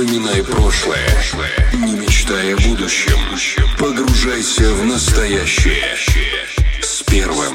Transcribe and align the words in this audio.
Вспоминай 0.00 0.42
прошлое, 0.44 1.08
не 1.72 1.94
мечтай 1.94 2.54
о 2.54 2.56
будущем. 2.58 3.18
Погружайся 3.78 4.72
в 4.74 4.84
настоящее. 4.84 5.96
С 6.80 7.02
первым. 7.02 7.54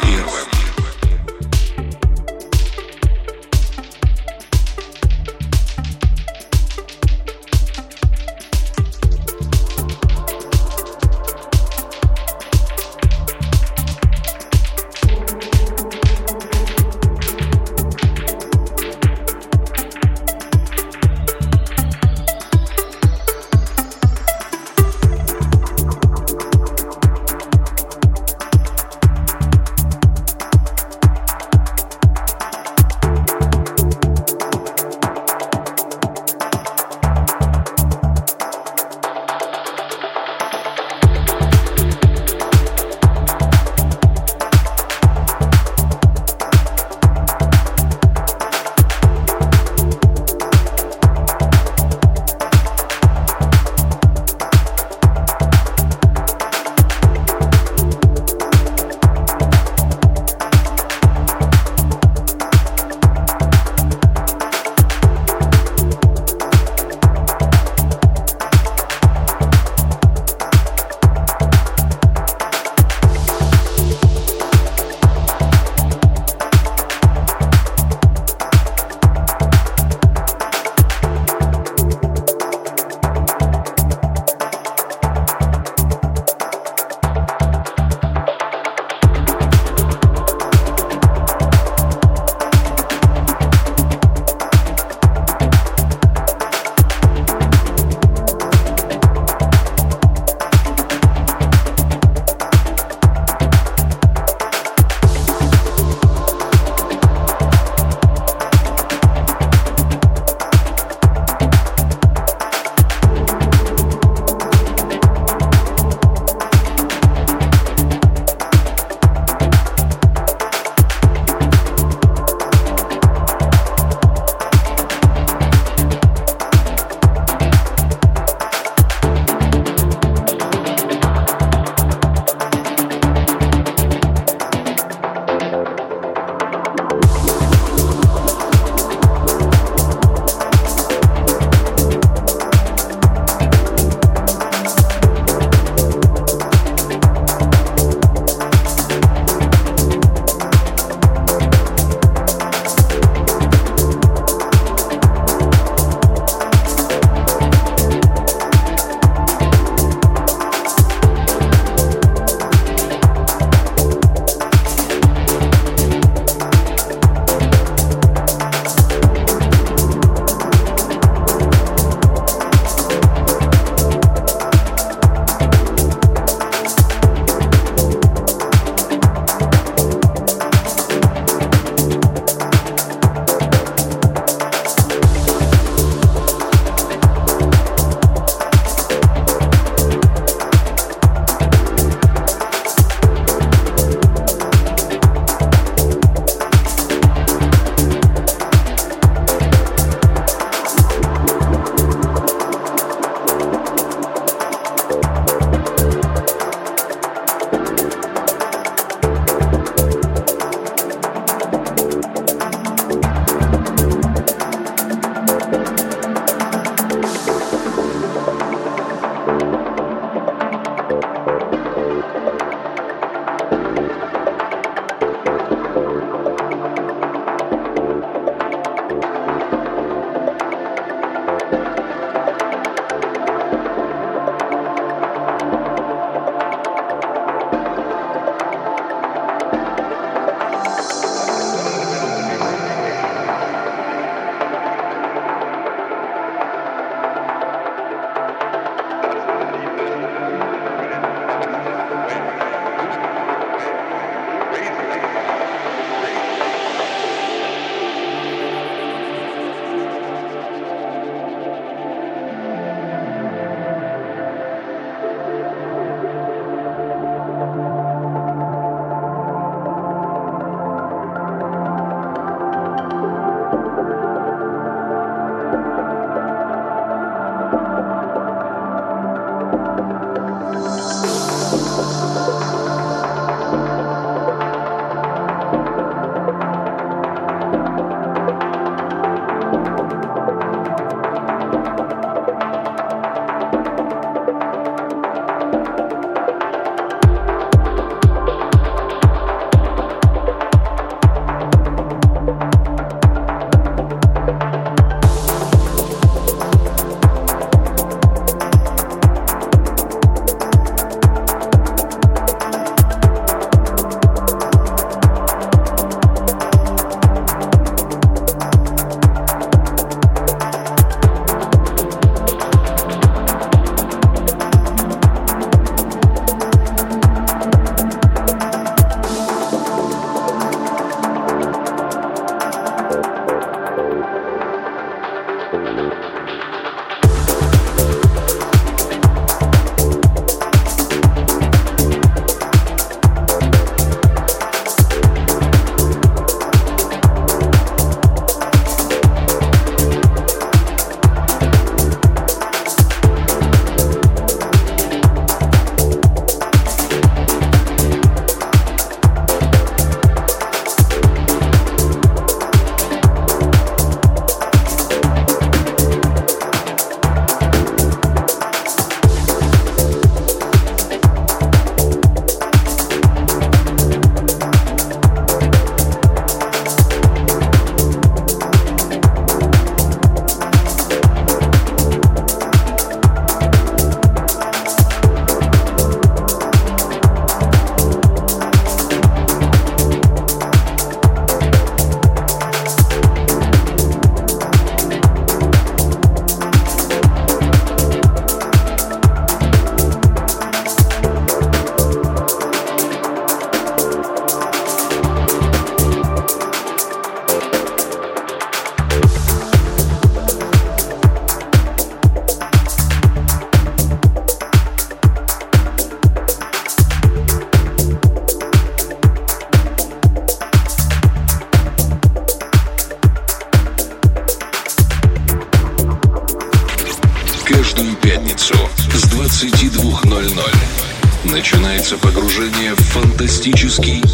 Фантастический 433.76 434.05